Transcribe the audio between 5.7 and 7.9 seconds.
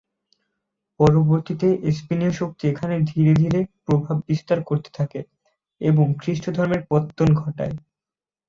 এবং খ্রিস্টধর্মের পত্তন ঘটায়।